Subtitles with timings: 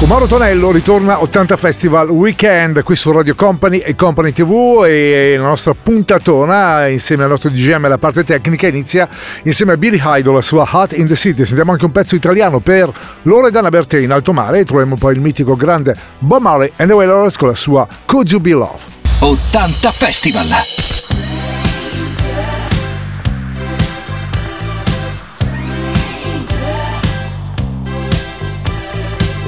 [0.00, 5.34] Con Mauro Tonello ritorna 80 Festival Weekend qui su Radio Company e Company TV e
[5.36, 9.06] la nostra puntatona insieme al nostro DGM e alla parte tecnica inizia
[9.42, 11.44] insieme a Billy Idol la sua Hot in the City.
[11.44, 12.90] Sentiamo anche un pezzo italiano per
[13.24, 16.94] Loredana Bertè in alto mare e troviamo poi il mitico grande Bob Marley and the
[16.94, 18.80] Wailers con la sua Could You Be Love.
[19.18, 20.46] 80 Festival!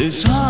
[0.05, 0.42] It's hard.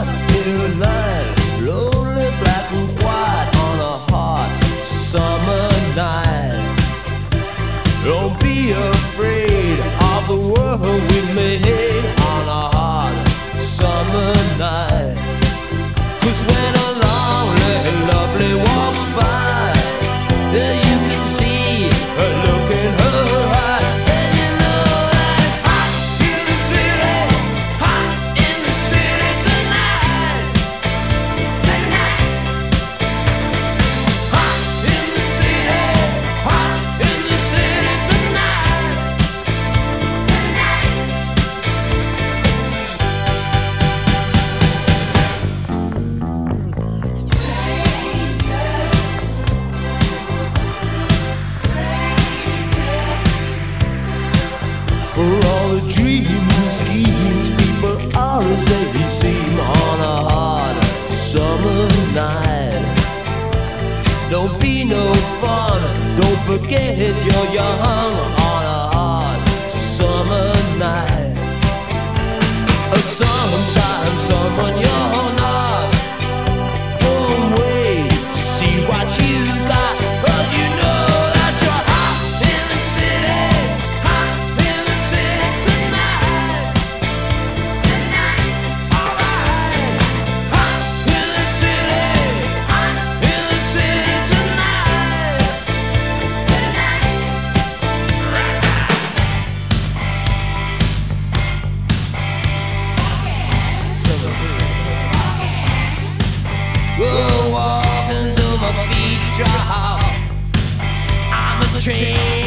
[111.83, 112.42] train.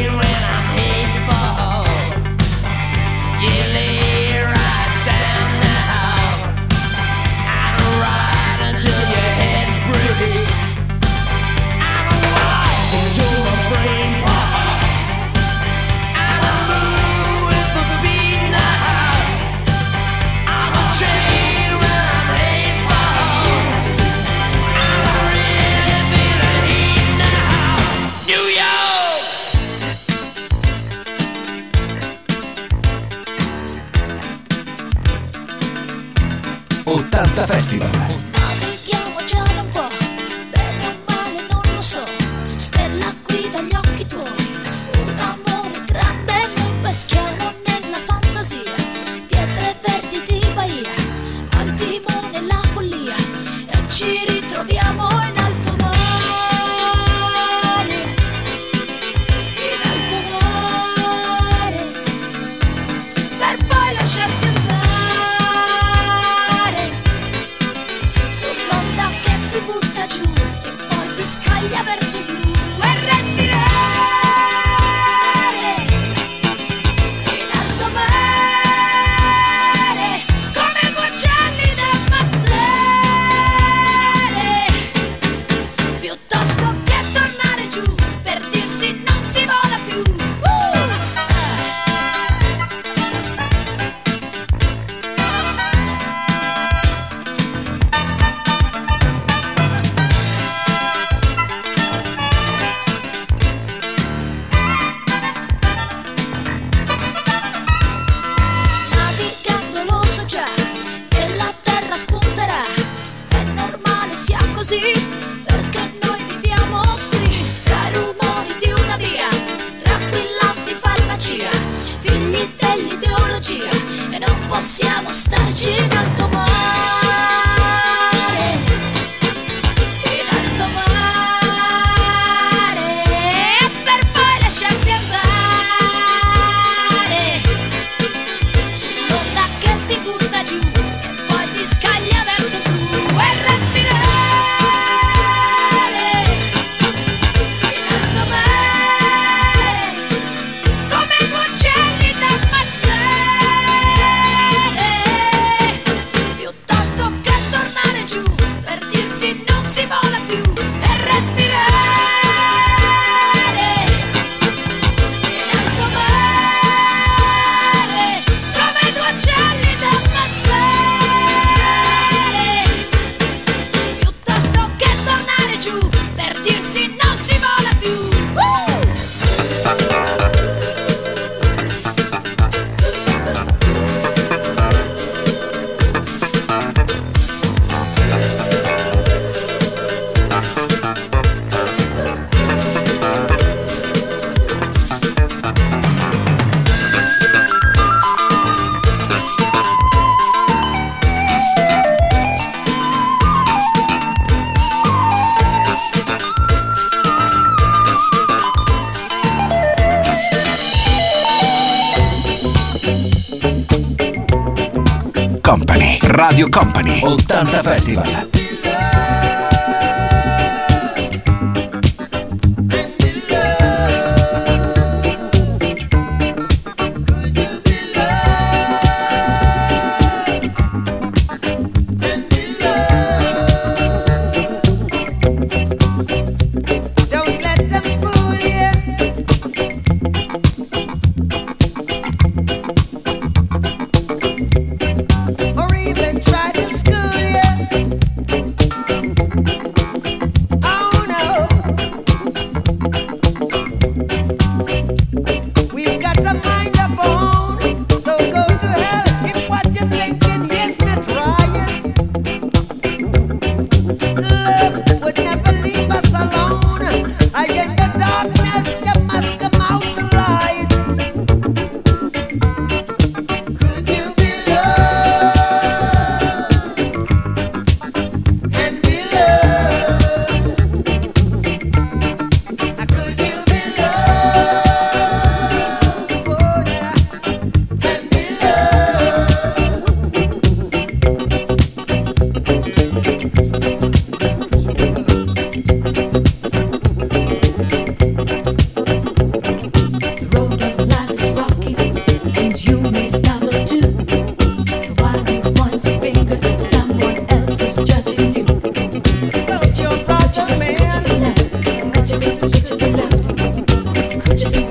[156.76, 158.22] Basta che tornare giù
[158.66, 160.45] per dirsi non si vola più.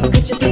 [0.05, 0.44] Could you?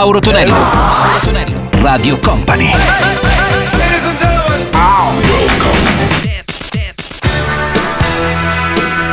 [0.00, 0.54] Mauro Tonello.
[0.54, 1.68] Mauro Tonello.
[1.82, 2.72] Radio Company.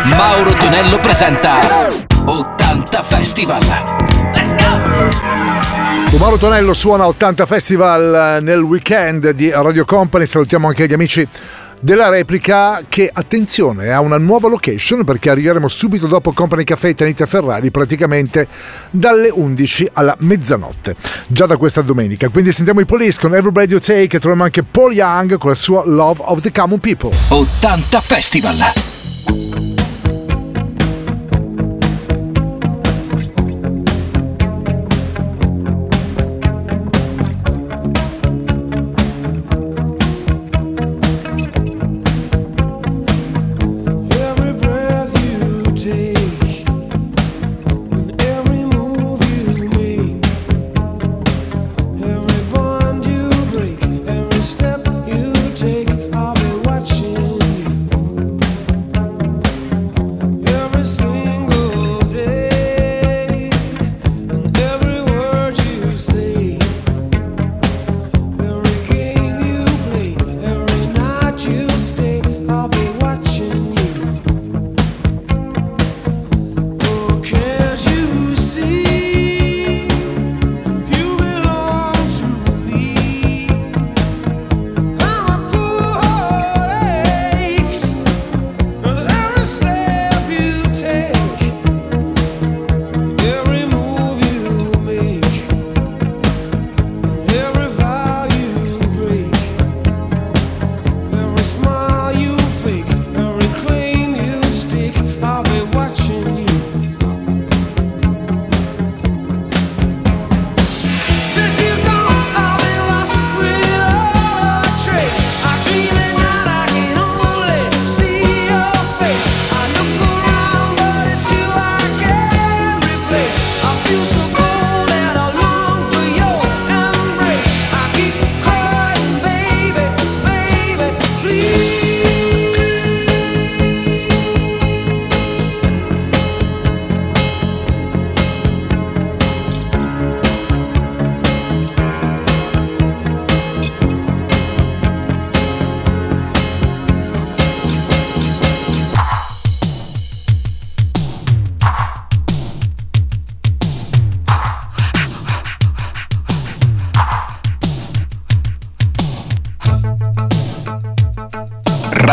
[0.05, 1.59] Mauro Tonello presenta
[2.23, 3.59] 80 Festival.
[4.33, 6.17] Let's go!
[6.19, 10.25] Mauro Tonello suona 80 Festival eh, nel weekend di Radio Company.
[10.25, 11.27] Salutiamo anche gli amici
[11.79, 17.25] della replica che, attenzione, ha una nuova location perché arriveremo subito dopo Company Caffè Tenite
[17.25, 18.47] Ferrari praticamente
[18.89, 20.95] dalle 11 alla mezzanotte,
[21.27, 22.29] già da questa domenica.
[22.29, 25.55] Quindi sentiamo i Police con Everybody You Take e troviamo anche Paul Young con la
[25.55, 27.11] sua Love of the Common People.
[27.29, 29.76] 80 Festival!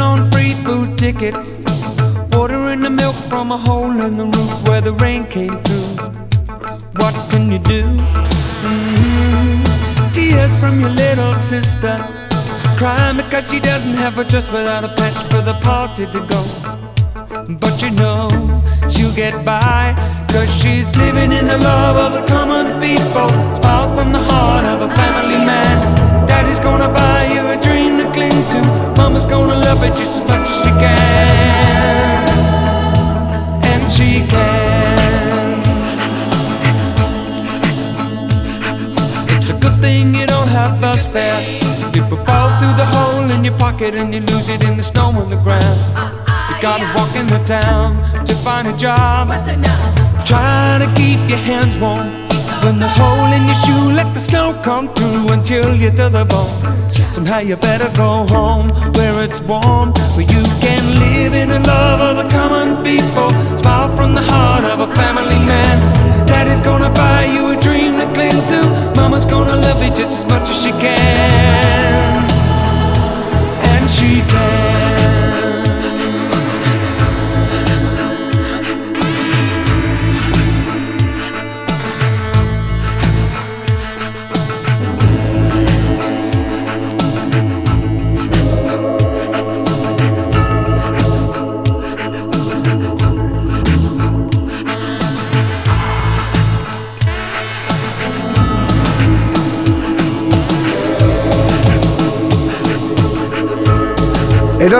[0.00, 1.58] On free food tickets.
[2.32, 5.88] Watering the milk from a hole in the roof where the rain came through.
[7.00, 7.82] What can you do?
[8.62, 9.62] Mhm.
[10.12, 11.96] Tears from your little sister.
[12.76, 16.42] Crying because she doesn't have a dress without a patch for the party to go.
[17.60, 18.28] But you know
[18.88, 19.94] she'll get by
[20.28, 24.80] Cause she's living in the love of the common people Smiles from the heart of
[24.88, 26.03] a family man
[26.34, 28.60] Daddy's gonna buy you a dream to cling to.
[28.98, 32.22] Mama's gonna love it just as much as she can.
[33.70, 35.58] And she can.
[39.36, 41.40] It's a good thing you don't have us there.
[41.92, 45.10] People fall through the hole in your pocket And you lose it in the snow
[45.20, 45.78] on the ground.
[46.48, 47.94] You gotta walk in the town
[48.26, 49.28] to find a job.
[50.26, 52.23] Trying to keep your hands warm
[52.64, 56.24] When the hole in your shoe let the snow come through until you're to the
[56.24, 56.48] bone.
[57.12, 62.00] Somehow you better go home where it's warm Where you can live in the love
[62.00, 63.28] of the common people.
[63.58, 65.76] Smile from the heart of a family man.
[66.26, 68.60] Daddy's gonna buy you a dream to cling to.
[68.96, 72.13] Mama's gonna love you just as much as she can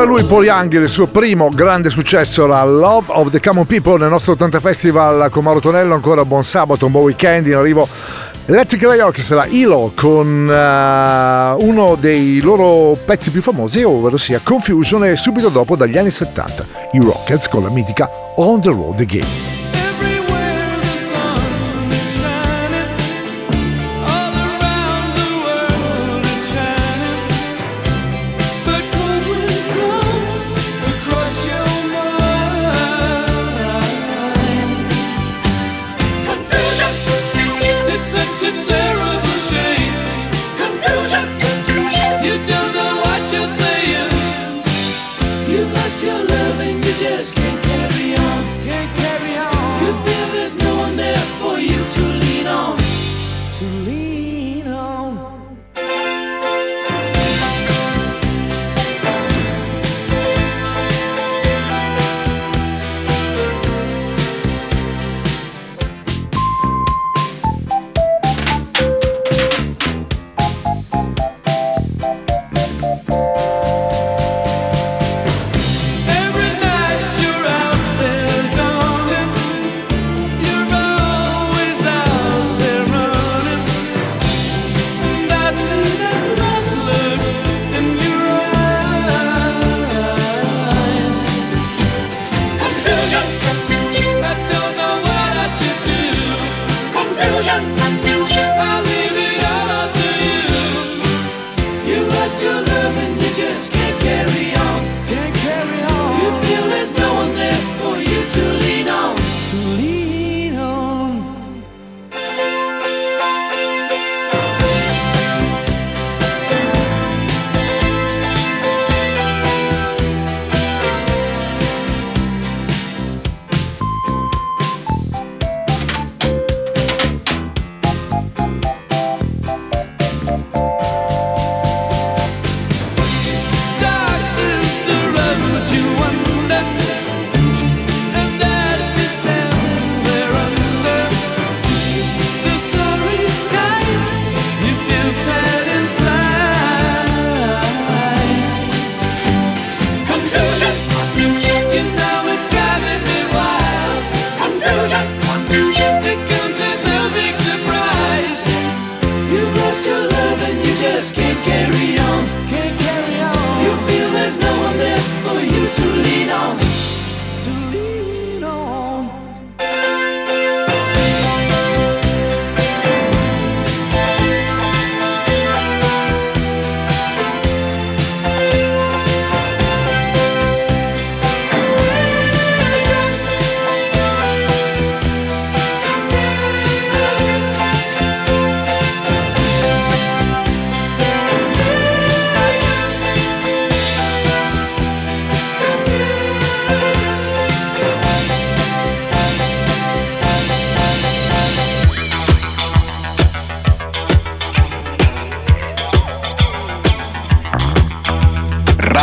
[0.05, 3.97] era lui Paul Young, il suo primo grande successo, la Love of the Common People
[3.97, 5.95] nel nostro 80 Festival con Mauro Tonello.
[5.95, 7.47] Ancora buon sabato, un buon weekend.
[7.47, 7.89] In arrivo
[8.45, 15.07] Electric Light Orchestra, Ilo, con eh, uno dei loro pezzi più famosi, ovvero sia Confusion,
[15.07, 19.54] e subito dopo dagli anni 70 i Rockets con la mitica On the Road Again.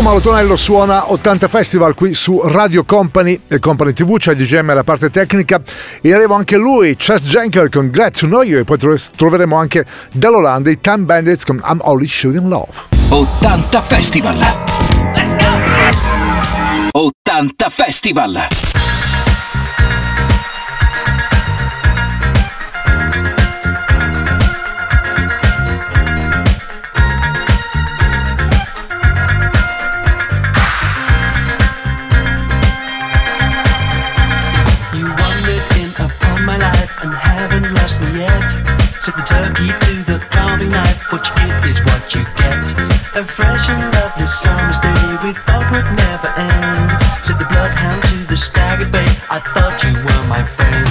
[0.00, 4.82] Marco Malotonello suona 80 Festival qui su Radio Company e Company TV, c'è DGM alla
[4.82, 5.60] parte tecnica
[6.00, 8.78] e arriva anche lui, Chess Jenker con Glad to Know You e poi
[9.14, 12.72] troveremo anche dall'Olanda i Time Bandits con I'm Only Shooting Love.
[13.10, 14.38] 80 Festival!
[15.14, 15.36] Let's
[16.92, 17.00] go!
[17.00, 18.48] 80 Festival!
[43.20, 47.22] A fresh and lovely summer's day we thought would never end.
[47.22, 50.89] Said the bloodhound to the staggered bay, I thought you were my friend.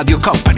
[0.00, 0.49] Radio Company,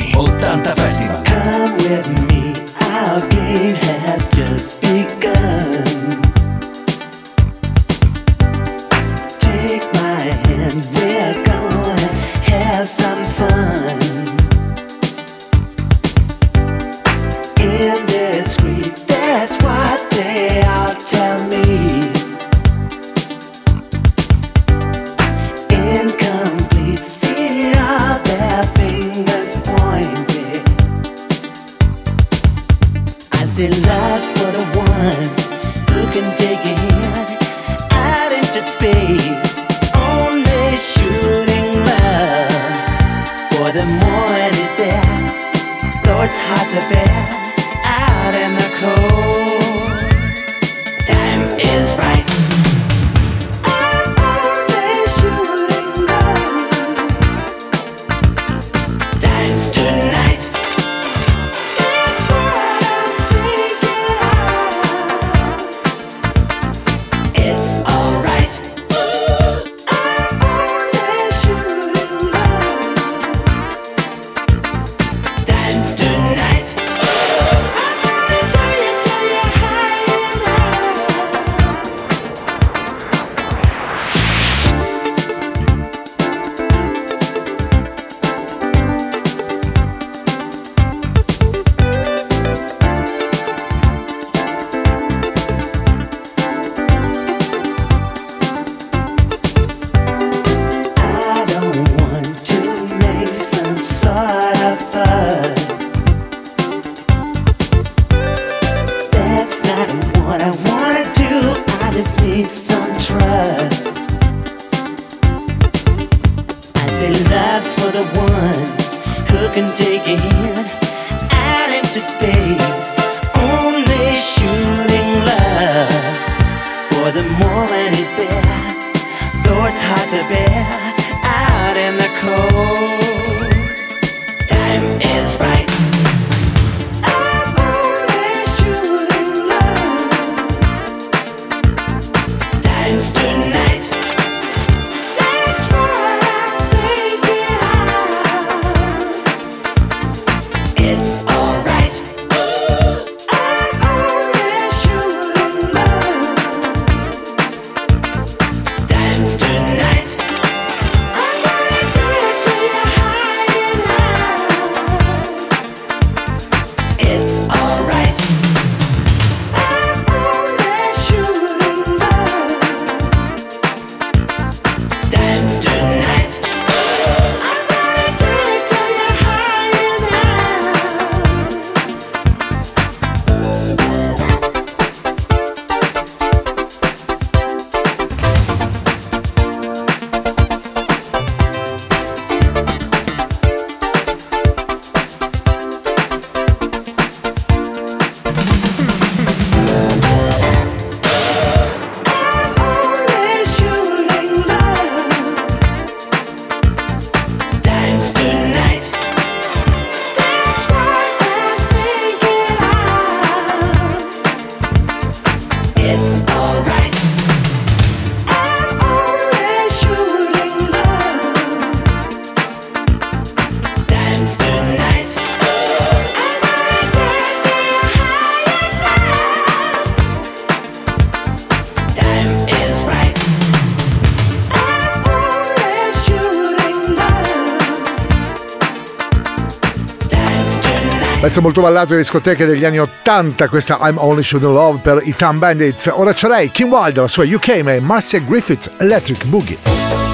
[241.23, 245.15] Pezzo molto ballato delle discoteche degli anni 80, questa I'm Only Should Love per i
[245.15, 245.89] Town Bandits.
[245.95, 250.12] Ora c'è lei, Kim Wilder, la sua UK ma è Marcia Griffith Electric Boogie.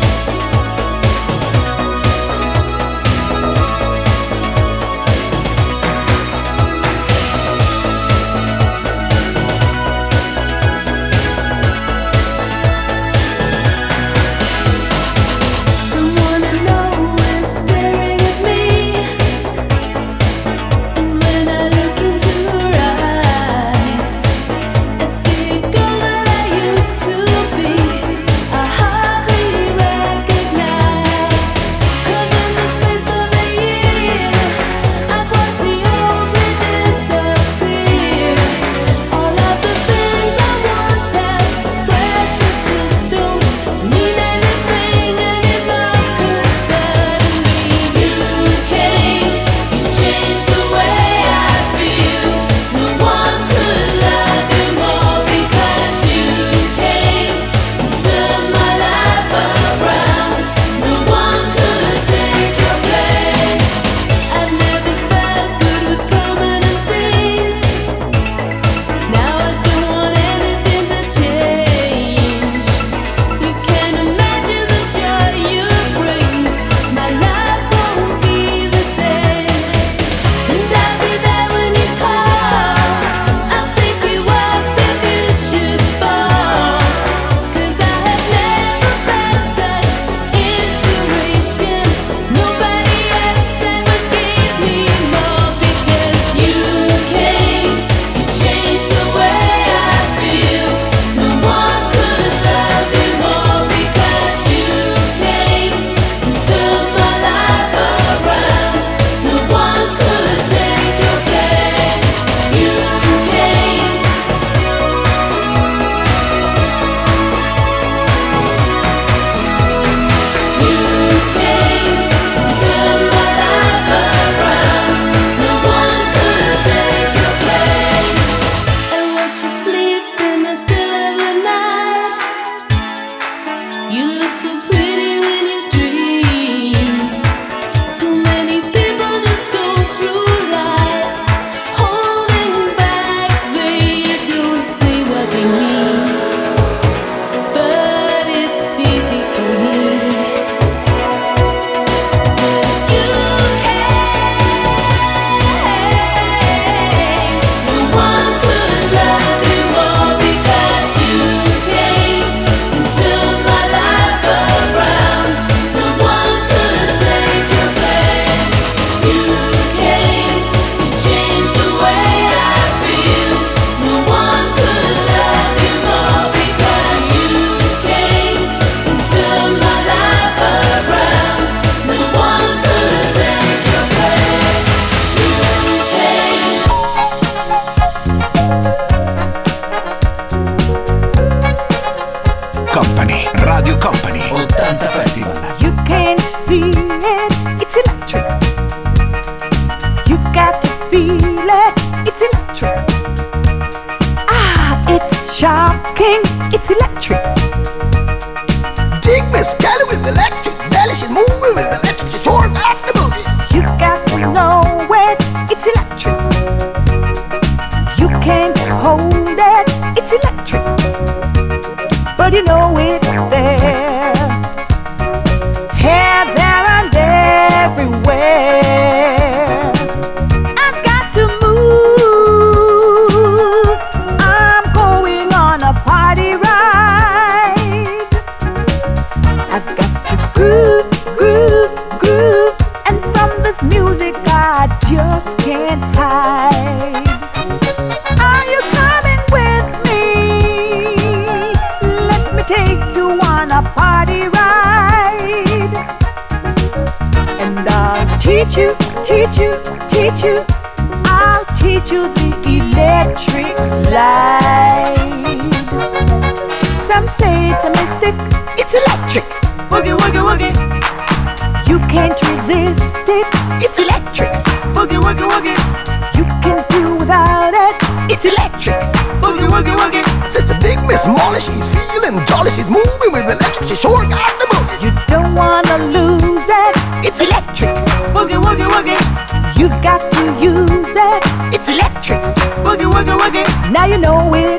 [293.71, 294.58] Now you know it.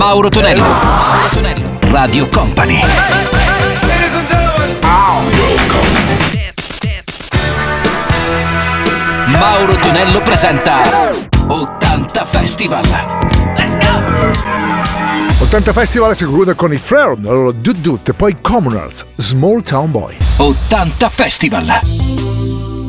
[0.00, 0.62] Mauro Tonello.
[0.62, 1.78] Mauro Tonello.
[1.90, 2.80] Radio Company.
[9.26, 10.80] Mauro Tonello presenta
[11.46, 12.86] 80 Festival.
[15.42, 19.90] 80 Festival si conclude con i Flare, la loro Dut Dut, poi Commoners, Small Town
[19.90, 20.16] Boy.
[20.38, 22.79] 80 Festival.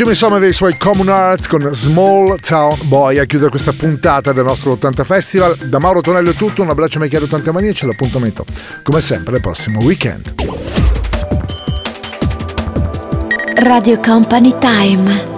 [0.00, 4.44] Jimmy Sommer dei suoi Common Arts con Small Town Boy a chiudere questa puntata del
[4.44, 5.54] nostro 80 Festival.
[5.56, 8.46] Da Mauro Tonello è tutto, un abbraccio a Michele 80 Mania e c'è l'appuntamento
[8.82, 10.32] come sempre il prossimo weekend.
[13.56, 15.29] Radio Company Time.